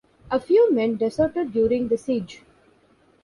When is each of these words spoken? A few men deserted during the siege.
A 0.31 0.39
few 0.39 0.73
men 0.73 0.97
deserted 0.97 1.53
during 1.53 1.89
the 1.89 1.95
siege. 1.95 2.41